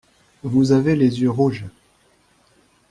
[0.41, 1.65] Vous avez les yeux rouges.